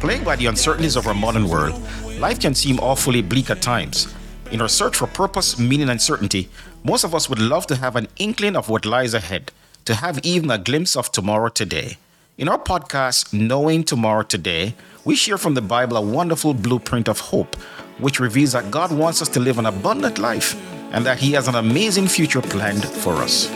[0.00, 1.80] Plagued by the uncertainties of our modern world,
[2.18, 4.14] life can seem awfully bleak at times.
[4.52, 6.48] In our search for purpose, meaning, and certainty,
[6.84, 9.50] most of us would love to have an inkling of what lies ahead,
[9.84, 11.96] to have even a glimpse of tomorrow today.
[12.38, 14.74] In our podcast, Knowing Tomorrow Today,
[15.04, 17.56] we share from the Bible a wonderful blueprint of hope,
[17.98, 20.54] which reveals that God wants us to live an abundant life
[20.92, 23.48] and that He has an amazing future planned for us.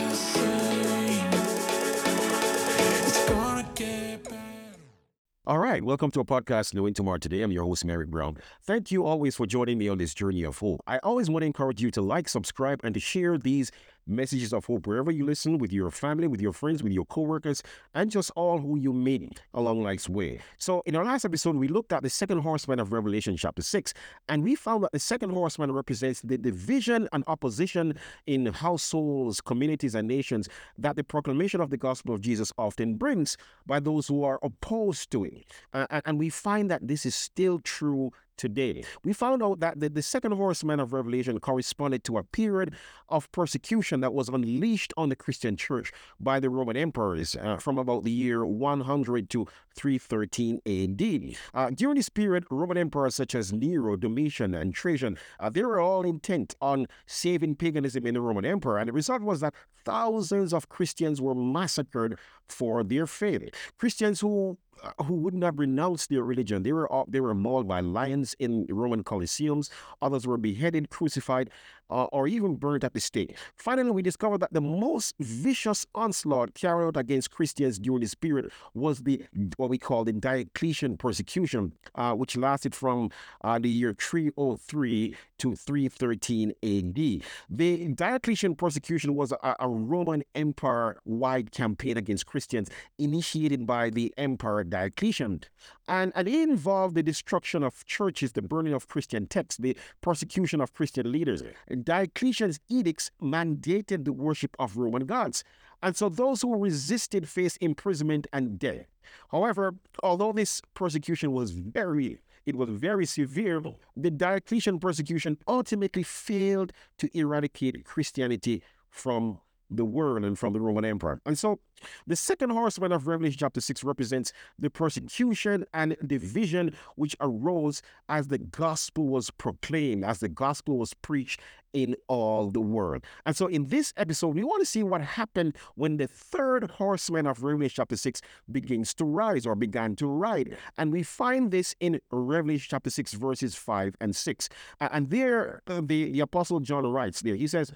[5.71, 7.41] Right, welcome to a podcast, Knowing Tomorrow Today.
[7.43, 8.35] I'm your host, Merrick Brown.
[8.61, 10.81] Thank you always for joining me on this journey of hope.
[10.85, 13.71] I always want to encourage you to like, subscribe, and to share these
[14.07, 17.61] messages of hope wherever you listen with your family, with your friends, with your coworkers,
[17.93, 20.39] and just all who you meet along life's way.
[20.57, 23.93] So, in our last episode, we looked at the second horseman of Revelation, chapter 6,
[24.29, 27.95] and we found that the second horseman represents the division and opposition
[28.25, 33.37] in households, communities, and nations that the proclamation of the gospel of Jesus often brings
[33.65, 35.45] by those who are opposed to it.
[35.73, 38.11] Uh, and- and we find that this is still true
[38.41, 38.83] today.
[39.05, 42.73] We found out that the, the second horseman of Revelation corresponded to a period
[43.07, 47.77] of persecution that was unleashed on the Christian church by the Roman emperors uh, from
[47.77, 51.35] about the year 100 to 313 AD.
[51.53, 55.79] Uh, during this period, Roman emperors such as Nero, Domitian, and Trajan, uh, they were
[55.79, 58.79] all intent on saving paganism in the Roman Empire.
[58.79, 59.53] And the result was that
[59.85, 62.17] thousands of Christians were massacred
[62.49, 63.49] for their faith.
[63.77, 66.63] Christians who Uh, who wouldn't have renounced their religion.
[66.63, 69.69] They were they were mauled by lions in Roman coliseums.
[70.01, 71.51] Others were beheaded, crucified,
[71.91, 73.37] uh, or even burned at the stake.
[73.55, 78.51] Finally, we discovered that the most vicious onslaught carried out against Christians during this period
[78.73, 79.23] was the
[79.57, 83.09] what we call the Diocletian persecution, uh, which lasted from
[83.43, 87.23] uh, the year 303 to 313 AD.
[87.49, 94.63] The Diocletian persecution was a, a Roman Empire-wide campaign against Christians initiated by the Emperor
[94.63, 95.41] Diocletian.
[95.87, 100.61] And, and it involved the destruction of churches, the burning of Christian texts, the persecution
[100.61, 101.43] of Christian leaders.
[101.83, 105.43] Diocletian's edicts mandated the worship of Roman gods.
[105.83, 108.85] And so those who resisted faced imprisonment and death.
[109.29, 113.61] However, although this persecution was very it was very severe,
[113.95, 119.39] the Diocletian persecution ultimately failed to eradicate Christianity from
[119.71, 121.21] the world and from the Roman Empire.
[121.25, 121.59] And so
[122.05, 128.27] the second horseman of Revelation chapter 6 represents the persecution and division which arose as
[128.27, 131.39] the gospel was proclaimed, as the gospel was preached
[131.73, 133.03] in all the world.
[133.25, 137.25] And so in this episode, we want to see what happened when the third horseman
[137.25, 138.21] of Revelation chapter 6
[138.51, 140.57] begins to rise or began to ride.
[140.77, 144.49] And we find this in Revelation chapter 6, verses 5 and 6.
[144.81, 147.71] And there, uh, the, the apostle John writes there, he says,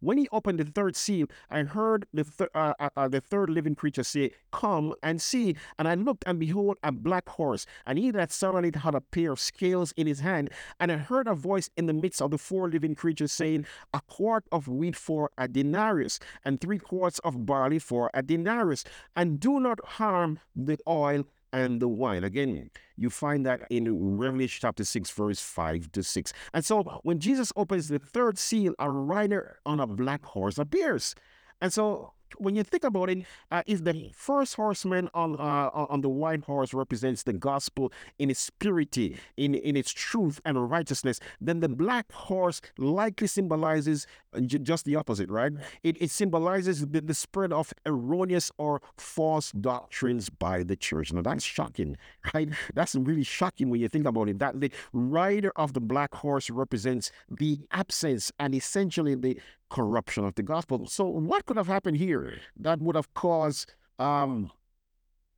[0.00, 3.50] when he opened the third seal, I heard the, th- uh, uh, uh, the third
[3.50, 5.56] living creature say, Come and see.
[5.78, 7.66] And I looked, and behold, a black horse.
[7.86, 10.50] And he that sat on it had a pair of scales in his hand.
[10.80, 14.00] And I heard a voice in the midst of the four living creatures saying, A
[14.08, 18.84] quart of wheat for a denarius, and three quarts of barley for a denarius.
[19.14, 21.24] And do not harm the oil
[21.56, 22.22] and the wine.
[22.22, 26.32] Again, you find that in Revelation chapter 6, verse 5 to 6.
[26.52, 31.14] And so when Jesus opens the third seal, a rider on a black horse appears.
[31.62, 35.96] And so when you think about it, uh, if the first horseman on uh, on
[35.96, 40.70] on the white horse represents the gospel in its purity, in, in its truth and
[40.70, 45.52] righteousness, then the black horse likely symbolizes uh, just the opposite, right?
[45.82, 51.12] It, it symbolizes the, the spread of erroneous or false doctrines by the church.
[51.12, 51.96] Now that's shocking,
[52.34, 52.50] right?
[52.74, 54.38] That's really shocking when you think about it.
[54.38, 59.40] That the rider of the black horse represents the absence and essentially the
[59.70, 60.86] corruption of the gospel.
[60.86, 64.50] So what could have happened here that would have caused um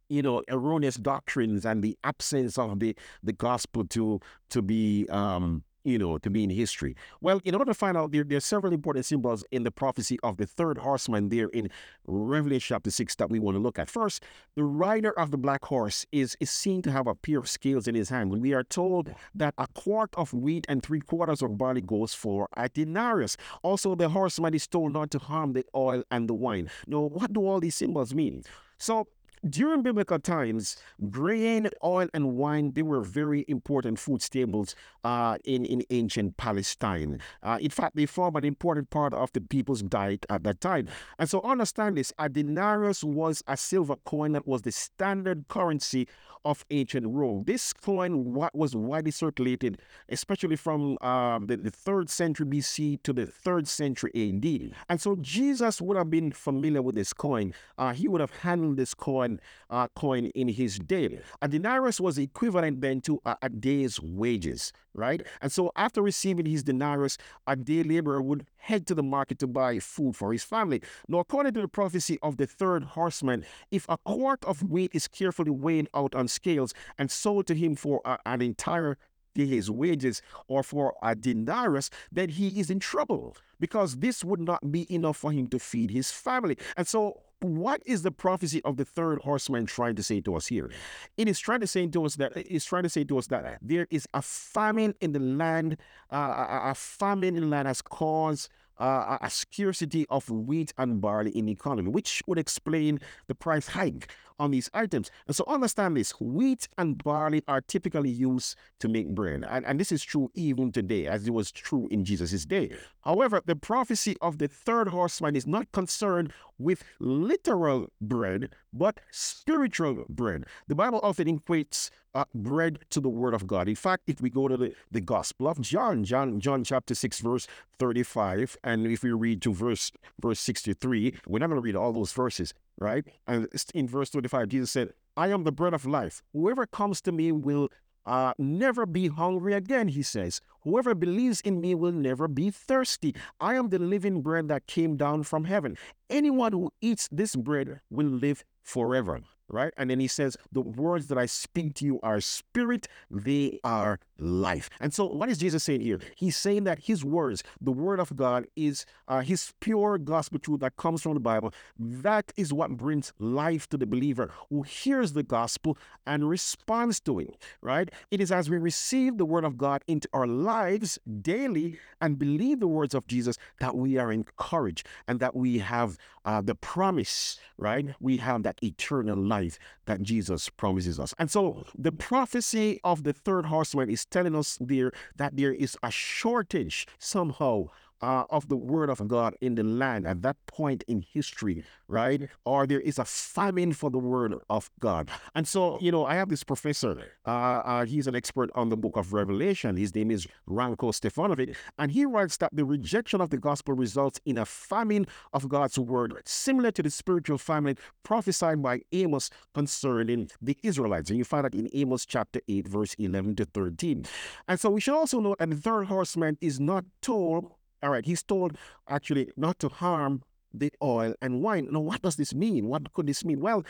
[0.09, 5.63] you know erroneous doctrines and the absence of the the gospel to to be um
[5.85, 6.97] you know to be in history.
[7.21, 10.19] Well in order to find out there, there are several important symbols in the prophecy
[10.23, 11.71] of the third horseman there in
[12.07, 13.89] revelation chapter 6 that we want to look at.
[13.89, 14.25] First
[14.55, 17.89] the rider of the black horse is is seen to have a pair of scales
[17.89, 18.31] in his hand.
[18.31, 22.49] We are told that a quart of wheat and three quarters of barley goes for
[22.57, 23.37] a denarius.
[23.63, 26.71] Also the horseman is told not to harm the oil and the wine.
[26.87, 28.43] Now what do all these symbols mean?
[28.79, 29.09] So
[29.49, 30.77] during biblical times,
[31.11, 34.75] grain, oil, and wine they were very important food staples
[35.05, 37.21] uh, in in ancient Palestine.
[37.43, 40.89] Uh, in fact, they form an important part of the people's diet at that time.
[41.19, 46.09] And so, understand this: a denarius was a silver coin that was the standard currency
[46.45, 47.45] of ancient Rome.
[47.47, 53.13] This coin wa- was widely circulated, especially from um, the, the third century BC to
[53.13, 54.75] the third century AD.
[54.89, 57.53] And so, Jesus would have been familiar with this coin.
[57.77, 59.41] Uh, he would have handled this coin Roman
[59.71, 61.21] uh, coin in his day.
[61.43, 65.23] A denarius was equivalent then to a, a day's wages, right?
[65.41, 69.47] And so after receiving his denarius, a day laborer would head to the market to
[69.47, 70.83] buy food for his family.
[71.09, 75.09] Now, according to the prophecy of the third horseman, if a quart of wheat is
[75.09, 78.97] carefully weighed out on scales and sold to him for a, an entire
[79.35, 84.73] his wages or for a denarius, then he is in trouble because this would not
[84.73, 86.57] be enough for him to feed his family.
[86.77, 90.47] And so, what is the prophecy of the third horseman trying to say to us
[90.47, 90.71] here?
[91.17, 93.59] It is trying to say to us that it's trying to say to us that
[93.63, 95.77] there is a famine in the land.
[96.13, 98.49] Uh, a, a famine in the land has caused
[98.79, 103.69] uh, a scarcity of wheat and barley in the economy, which would explain the price
[103.69, 104.09] hike
[104.39, 105.11] on these items.
[105.27, 109.45] And so understand this wheat and barley are typically used to make bread.
[109.49, 112.73] And, and this is true even today, as it was true in Jesus' day.
[113.03, 120.05] However, the prophecy of the third horseman is not concerned with literal bread, but spiritual
[120.09, 120.45] bread.
[120.67, 123.69] The Bible often equates uh, bread to the word of God.
[123.69, 127.21] In fact, if we go to the, the Gospel of John, John, John chapter 6,
[127.21, 127.47] verse
[127.79, 131.93] 35, and if we read to verse verse 63, we're not going to read all
[131.93, 133.05] those verses, right?
[133.27, 136.23] And in verse 25, Jesus said, I am the bread of life.
[136.33, 137.71] Whoever comes to me will
[138.07, 140.41] uh, never be hungry again, he says.
[140.63, 143.15] Whoever believes in me will never be thirsty.
[143.41, 145.77] I am the living bread that came down from heaven.
[146.09, 149.73] Anyone who eats this bread will live forever right?
[149.77, 153.99] And then he says, The words that I speak to you are spirit, they are
[154.19, 154.71] life.
[154.81, 156.01] And so, what is Jesus saying here?
[156.17, 160.61] He's saying that his words, the word of God, is uh, his pure gospel truth
[160.61, 161.53] that comes from the Bible.
[161.79, 167.21] That is what brings life to the believer who hears the gospel and responds to
[167.21, 167.91] it, right?
[168.11, 172.61] It is as we receive the word of God into our lives daily and believe
[172.61, 177.39] the words of Jesus that we are encouraged and that we have uh, the promise,
[177.57, 177.95] right?
[178.01, 181.15] We have that eternal life that Jesus promises us.
[181.19, 185.77] And so the prophecy of the third horseman is telling us there that there is
[185.83, 187.67] a shortage somehow
[188.01, 192.29] uh, of the word of God in the land at that point in history, right?
[192.45, 195.11] Or there is a famine for the word of God.
[195.35, 198.77] And so, you know, I have this professor, uh, uh, he's an expert on the
[198.77, 199.77] book of Revelation.
[199.77, 204.21] His name is Ranko Stefanovic, and he writes that the rejection of the gospel results
[204.25, 210.31] in a famine of God's word, similar to the spiritual famine prophesied by Amos concerning
[210.41, 211.11] the Israelites.
[211.11, 214.05] And you find that in Amos chapter 8, verse 11 to 13.
[214.47, 217.53] And so we should also note that the third horseman is not told
[217.83, 218.57] all right, he's told
[218.89, 220.23] actually not to harm
[220.53, 221.69] the oil and wine.
[221.71, 222.69] Now, what does this mean?
[222.69, 223.41] What could this mean?
[223.41, 223.65] Well,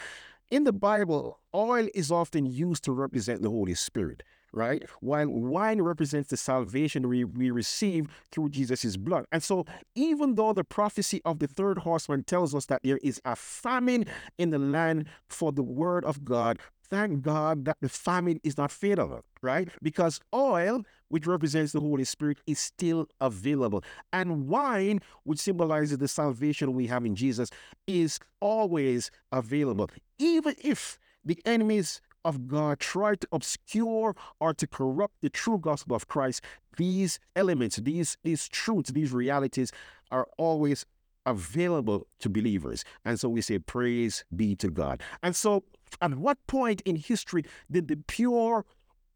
[0.50, 4.22] in the Bible, oil is often used to represent the Holy Spirit,
[4.52, 4.82] right?
[5.00, 9.26] While wine represents the salvation we, we receive through Jesus' blood.
[9.30, 13.20] And so, even though the prophecy of the third horseman tells us that there is
[13.24, 14.06] a famine
[14.38, 16.58] in the land for the word of God,
[16.88, 19.68] thank God that the famine is not fatal, right?
[19.82, 23.82] Because oil, which represents the Holy Spirit, is still available.
[24.12, 27.50] And wine, which symbolizes the salvation we have in Jesus,
[27.86, 29.90] is always available.
[30.18, 35.96] Even if the enemies of God try to obscure or to corrupt the true gospel
[35.96, 36.42] of Christ,
[36.76, 39.72] these elements, these, these truths, these realities
[40.10, 40.84] are always
[41.26, 42.84] available to believers.
[43.04, 45.02] And so we say, Praise be to God.
[45.22, 45.64] And so,
[46.02, 48.64] at what point in history did the pure,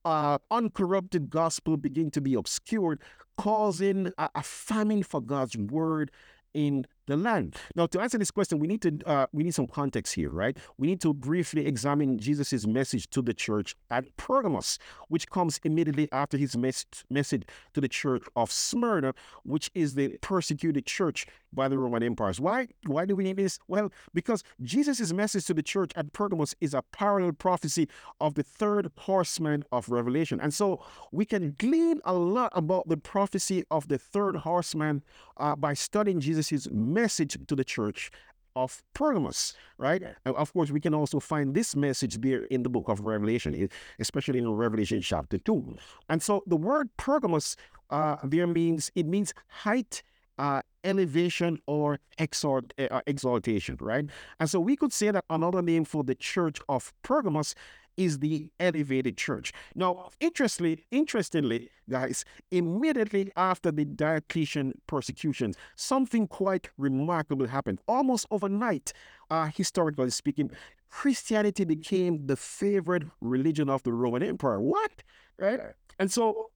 [0.04, 3.00] uh, uncorrupted gospel begin to be obscured,
[3.36, 6.10] causing a, a famine for God's word
[6.54, 7.56] in the land.
[7.74, 10.56] Now, to answer this question, we need to uh, we need some context here, right?
[10.78, 14.78] We need to briefly examine Jesus' message to the church at Pergamos,
[15.08, 17.44] which comes immediately after his mes- message
[17.74, 22.40] to the church of Smyrna, which is the persecuted church by the Roman empires.
[22.40, 22.68] Why?
[22.86, 23.58] Why do we need this?
[23.68, 27.88] Well, because Jesus' message to the church at Pergamos is a parallel prophecy
[28.20, 32.96] of the third horseman of Revelation, and so we can glean a lot about the
[32.96, 35.02] prophecy of the third horseman
[35.36, 38.10] uh, by studying Jesus' message to the church
[38.54, 40.02] of Pergamos, right?
[40.24, 43.68] And of course, we can also find this message there in the book of Revelation,
[43.98, 45.76] especially in Revelation chapter 2.
[46.08, 47.56] And so the word Pergamos
[47.90, 50.02] uh, there means, it means height,
[50.38, 54.06] uh, elevation, or exalt, uh, exaltation, right?
[54.40, 57.54] And so we could say that another name for the church of Pergamos
[57.96, 59.52] is the elevated church.
[59.74, 67.80] Now, interestingly, interestingly, guys, immediately after the Diocletian persecutions, something quite remarkable happened.
[67.86, 68.92] Almost overnight,
[69.30, 70.50] uh, historically speaking,
[70.90, 74.60] Christianity became the favorite religion of the Roman Empire.
[74.60, 75.02] What?
[75.38, 75.58] Right?
[75.98, 76.50] And so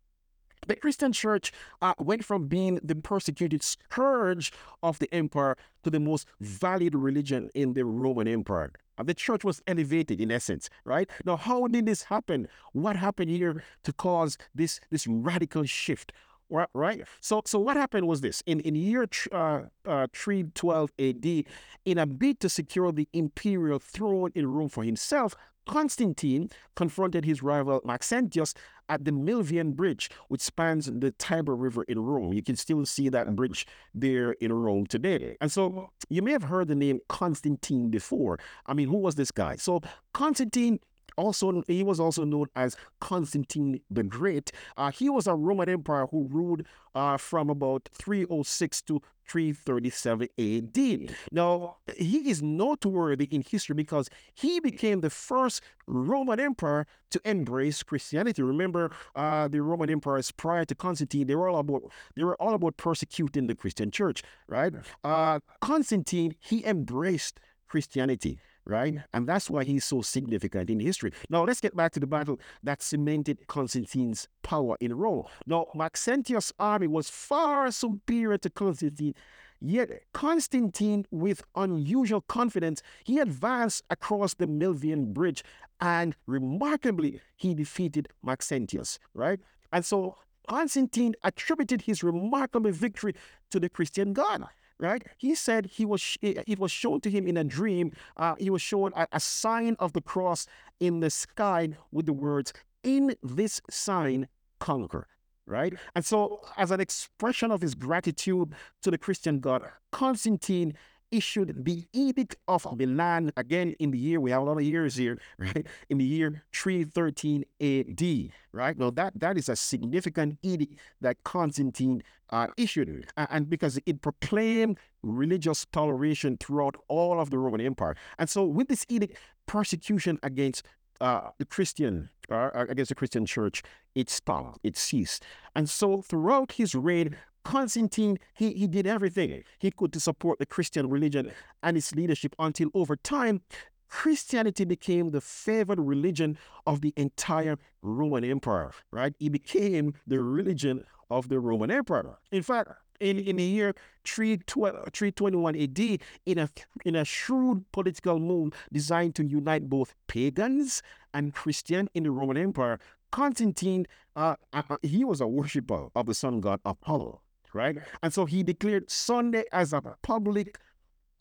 [0.66, 6.00] the Christian church uh, went from being the persecuted scourge of the empire to the
[6.00, 8.72] most valued religion in the Roman Empire.
[8.98, 11.08] And the church was elevated in essence, right?
[11.24, 12.48] Now, how did this happen?
[12.72, 16.12] What happened here to cause this, this radical shift?
[16.48, 17.02] Right.
[17.20, 21.44] So, so what happened was this: in in year uh, uh, 312 AD,
[21.84, 25.34] in a bid to secure the imperial throne in Rome for himself,
[25.66, 28.54] Constantine confronted his rival Maxentius
[28.88, 32.32] at the Milvian Bridge, which spans the Tiber River in Rome.
[32.32, 35.36] You can still see that bridge there in Rome today.
[35.40, 38.38] And so you may have heard the name Constantine before.
[38.66, 39.56] I mean, who was this guy?
[39.56, 39.80] So
[40.14, 40.78] Constantine
[41.16, 44.52] also he was also known as Constantine the Great.
[44.76, 46.62] Uh, he was a Roman emperor who ruled
[46.94, 51.16] uh, from about 306 to 337 AD.
[51.32, 57.82] Now, he is noteworthy in history because he became the first Roman emperor to embrace
[57.82, 58.42] Christianity.
[58.42, 61.82] Remember, uh, the Roman emperors prior to Constantine, they were all about
[62.14, 64.72] they were all about persecuting the Christian church, right?
[65.02, 68.98] Uh, Constantine, he embraced Christianity right?
[69.14, 71.12] And that's why he's so significant in history.
[71.30, 75.24] Now, let's get back to the battle that cemented Constantine's power in Rome.
[75.46, 79.14] Now, Maxentius' army was far superior to Constantine.
[79.58, 85.42] Yet Constantine, with unusual confidence, he advanced across the Milvian Bridge
[85.80, 89.40] and remarkably, he defeated Maxentius, right?
[89.72, 90.16] And so
[90.48, 93.14] Constantine attributed his remarkable victory
[93.50, 94.46] to the Christian God
[94.78, 95.02] right?
[95.16, 97.92] He said he was it was shown to him in a dream.
[98.16, 100.46] Uh, he was shown a, a sign of the cross
[100.80, 102.52] in the sky with the words,
[102.82, 104.28] "In this sign,
[104.58, 105.06] conquer."
[105.48, 108.52] Right, and so as an expression of his gratitude
[108.82, 110.74] to the Christian God, Constantine
[111.10, 114.96] issued the Edict of Milan again in the year we have a lot of years
[114.96, 115.66] here, right?
[115.88, 118.78] In the year 313 AD, right?
[118.78, 124.78] Now that that is a significant edict that Constantine uh, issued, and because it proclaimed
[125.02, 130.64] religious toleration throughout all of the Roman Empire, and so with this edict, persecution against
[131.00, 133.62] uh, the Christian uh, against the Christian church,
[133.94, 139.70] it stopped, it ceased, and so throughout his reign, Constantine, he, he did everything he
[139.70, 141.30] could to support the Christian religion
[141.62, 143.40] and its leadership until over time,
[143.88, 149.14] Christianity became the favored religion of the entire Roman Empire, right?
[149.20, 152.18] It became the religion of the Roman Empire.
[152.32, 155.78] In fact, in, in the year 321 AD,
[156.26, 156.50] in a,
[156.84, 160.82] in a shrewd political move designed to unite both pagans
[161.14, 162.80] and Christian in the Roman Empire,
[163.12, 163.86] Constantine,
[164.16, 167.20] uh, uh, he was a worshiper of the sun god Apollo
[167.56, 167.76] right?
[168.02, 170.58] And so he declared Sunday as a public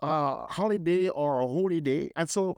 [0.02, 2.12] uh, holiday or a holy day.
[2.16, 2.58] And so,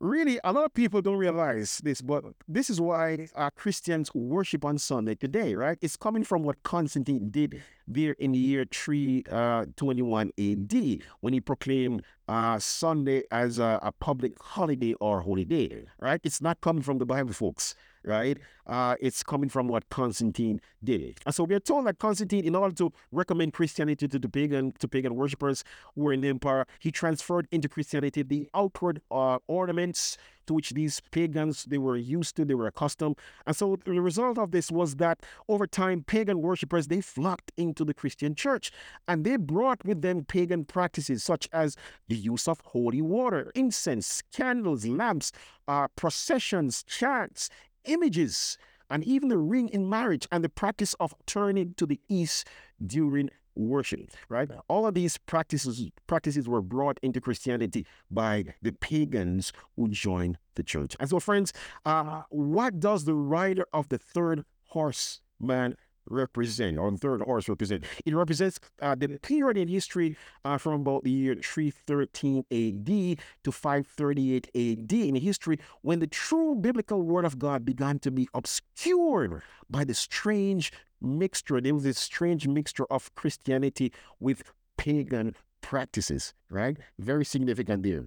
[0.00, 4.64] really, a lot of people don't realize this, but this is why uh, Christians worship
[4.64, 5.78] on Sunday today, right?
[5.80, 11.40] It's coming from what Constantine did there in the year 321 uh, AD when he
[11.40, 16.20] proclaimed uh, Sunday as a, a public holiday or holy day, right?
[16.24, 18.38] It's not coming from the Bible, folks right?
[18.66, 21.18] Uh, it's coming from what Constantine did.
[21.26, 24.72] And so we are told that Constantine, in order to recommend Christianity to the pagan
[24.78, 29.38] to pagan worshippers who were in the empire, he transferred into Christianity the outward uh,
[29.46, 33.16] ornaments to which these pagans they were used to, they were accustomed.
[33.46, 37.84] And so the result of this was that over time, pagan worshippers they flocked into
[37.84, 38.70] the Christian church
[39.08, 41.76] and they brought with them pagan practices such as
[42.08, 45.32] the use of holy water, incense, candles, lamps,
[45.68, 47.48] uh, processions, chants,
[47.84, 48.58] images,
[48.90, 52.46] and even the ring in marriage and the practice of turning to the east
[52.84, 54.50] during worship right?
[54.68, 60.62] All of these practices practices were brought into christianity by the pagans who joined the
[60.62, 60.96] church.
[60.98, 61.52] And so friends
[61.84, 65.76] uh, what does the rider of the third horseman
[66.08, 67.84] represent, or third horse represent.
[68.04, 73.52] It represents uh, the period in history uh, from about the year 313 AD to
[73.52, 79.42] 538 AD in history when the true biblical word of God began to be obscured
[79.68, 81.60] by the strange mixture.
[81.60, 84.42] There was this strange mixture of Christianity with
[84.76, 86.76] pagan practices, right?
[86.98, 88.06] Very significant there.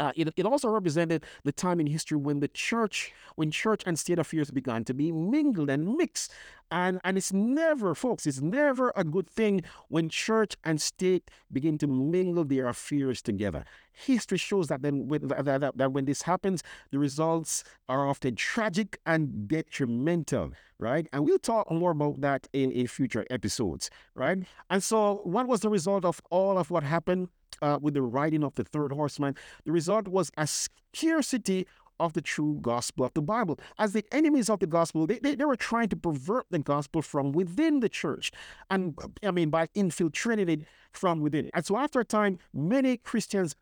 [0.00, 3.98] Uh, it, it also represented the time in history when the church, when church and
[3.98, 6.32] state affairs began to be mingled and mixed.
[6.70, 11.76] And, and it's never, folks, it's never a good thing when church and state begin
[11.78, 13.66] to mingle their affairs together.
[13.92, 18.36] History shows that, then when, that, that, that when this happens, the results are often
[18.36, 21.08] tragic and detrimental, right?
[21.12, 24.38] And we'll talk more about that in, in future episodes, right?
[24.70, 27.28] And so, what was the result of all of what happened?
[27.62, 31.66] Uh, with the riding of the third horseman, the result was a scarcity
[32.00, 33.60] of the true gospel of the Bible.
[33.78, 37.02] As the enemies of the gospel, they, they, they were trying to pervert the gospel
[37.02, 38.32] from within the church.
[38.70, 40.60] And I mean, by infiltrating it
[40.92, 41.50] from within.
[41.52, 43.54] And so after a time, many Christians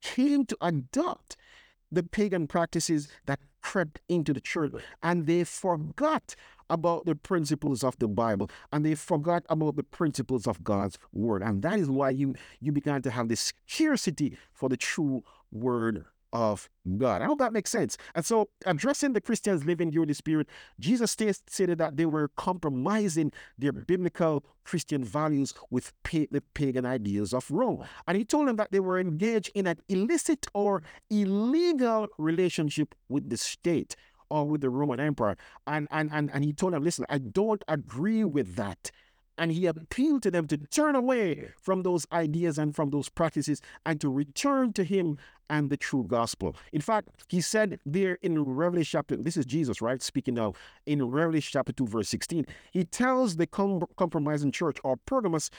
[0.00, 1.36] came to adopt
[1.90, 4.72] the pagan practices that crept into the church
[5.02, 6.34] and they forgot
[6.70, 11.42] about the principles of the Bible and they forgot about the principles of God's word.
[11.42, 16.04] And that is why you you began to have this scarcity for the true word
[16.34, 16.68] of
[16.98, 17.22] God.
[17.22, 17.96] I hope that makes sense.
[18.14, 20.48] And so, addressing the Christians living during the Spirit,
[20.80, 27.32] Jesus stated that they were compromising their biblical Christian values with pa- the pagan ideas
[27.32, 27.84] of Rome.
[28.08, 33.30] And he told them that they were engaged in an illicit or illegal relationship with
[33.30, 33.94] the state
[34.42, 35.36] with the Roman Empire.
[35.66, 38.90] And, and, and, and he told them, listen, I don't agree with that.
[39.36, 43.60] And he appealed to them to turn away from those ideas and from those practices
[43.84, 45.18] and to return to him
[45.50, 46.56] and the true gospel.
[46.72, 50.00] In fact, he said there in Revelation chapter, this is Jesus, right?
[50.00, 50.54] Speaking now
[50.86, 55.50] in Revelation chapter 2, verse 16, he tells the com- compromising church or Pergamos,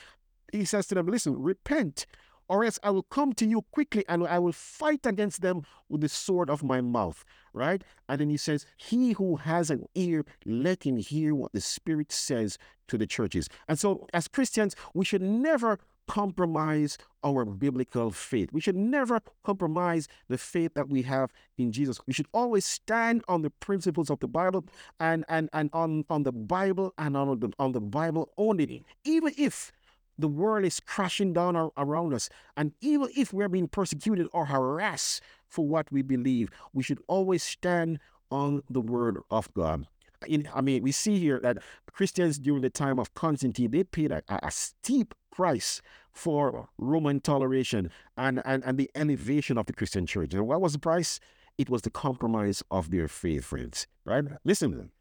[0.51, 2.05] he says to them, listen, repent
[2.48, 6.02] or else I will come to you quickly and I will fight against them with
[6.02, 7.24] the sword of my mouth.
[7.54, 7.84] Right?
[8.10, 12.12] And then he says, He who has an ear, let him hear what the Spirit
[12.12, 13.48] says to the churches.
[13.68, 18.50] And so, as Christians, we should never compromise our biblical faith.
[18.52, 22.00] We should never compromise the faith that we have in Jesus.
[22.06, 24.66] We should always stand on the principles of the Bible
[25.00, 28.86] and, and, and on, on the Bible and on the, on the Bible only.
[29.04, 29.72] Even if
[30.17, 32.29] the world is crashing down around us.
[32.55, 37.43] And even if we're being persecuted or harassed for what we believe, we should always
[37.43, 38.00] stand
[38.31, 39.88] on the word of God.
[40.27, 41.57] In, I mean, we see here that
[41.91, 45.81] Christians during the time of Constantine, they paid a, a steep price
[46.12, 50.34] for Roman toleration and, and, and the elevation of the Christian church.
[50.34, 51.19] And what was the price?
[51.57, 53.88] It was the compromise of their faith, friends.
[54.05, 54.24] Right?
[54.43, 54.91] Listen,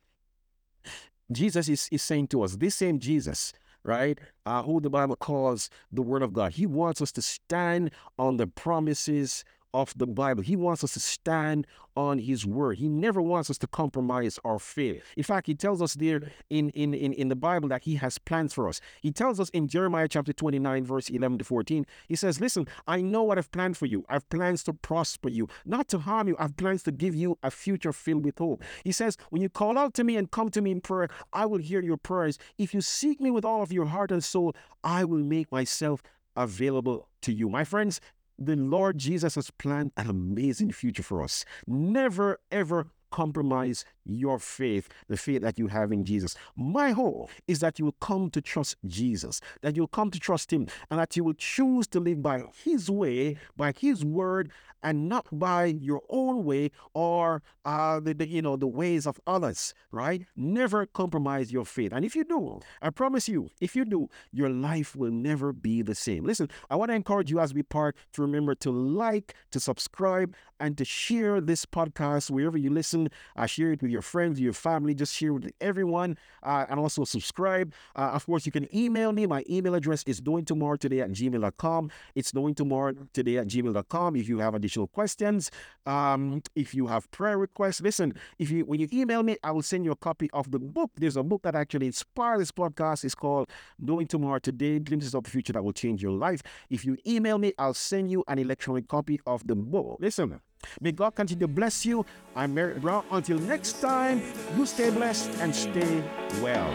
[1.32, 3.52] Jesus is, is saying to us, this same Jesus
[3.84, 4.18] right?
[4.46, 6.52] Uh, who the Bible calls the Word of God.
[6.52, 10.42] He wants us to stand on the promises of the Bible.
[10.42, 11.66] He wants us to stand
[11.96, 12.78] on his word.
[12.78, 15.02] He never wants us to compromise our faith.
[15.16, 18.16] In fact, he tells us there in, in, in, in the Bible that he has
[18.18, 18.80] plans for us.
[19.02, 23.02] He tells us in Jeremiah chapter 29, verse 11 to 14, he says, Listen, I
[23.02, 24.04] know what I've planned for you.
[24.08, 26.36] I've plans to prosper you, not to harm you.
[26.38, 28.62] I've plans to give you a future filled with hope.
[28.84, 31.46] He says, When you call out to me and come to me in prayer, I
[31.46, 32.38] will hear your prayers.
[32.58, 36.00] If you seek me with all of your heart and soul, I will make myself
[36.36, 37.48] available to you.
[37.48, 38.00] My friends,
[38.38, 41.44] the Lord Jesus has planned an amazing future for us.
[41.66, 46.36] Never, ever compromise your faith, the faith that you have in Jesus.
[46.56, 50.52] My hope is that you will come to trust Jesus, that you'll come to trust
[50.52, 54.50] Him, and that you will choose to live by His way, by His word,
[54.82, 59.18] and not by your own way or uh, the, the, you know the ways of
[59.26, 59.72] others.
[59.90, 60.26] Right?
[60.36, 61.92] Never compromise your faith.
[61.92, 65.80] And if you do, I promise you, if you do, your life will never be
[65.82, 66.24] the same.
[66.24, 70.34] Listen, I want to encourage you as we part to remember to like, to subscribe,
[70.60, 73.08] and to share this podcast wherever you listen.
[73.36, 74.94] I share it with your friends, your family.
[74.94, 77.72] Just share with everyone, uh, and also subscribe.
[77.96, 79.26] Uh, of course, you can email me.
[79.26, 81.90] My email address is today at gmail.com.
[82.14, 84.16] It's today at gmail.com.
[84.16, 85.50] If you have additional questions,
[85.86, 89.62] um, if you have prayer requests, listen, if you when you email me, I will
[89.62, 90.90] send you a copy of the book.
[90.96, 93.04] There's a book that actually inspired this podcast.
[93.04, 96.42] It's called Knowing Tomorrow Today, Glimpses of the Future That Will Change Your Life.
[96.68, 99.98] If you email me, I'll send you an electronic copy of the book.
[100.00, 100.40] Listen.
[100.80, 102.04] May God continue to bless you.
[102.34, 103.04] I'm Merrick Brown.
[103.10, 104.22] Until next time,
[104.56, 106.02] you stay blessed and stay
[106.40, 106.74] well.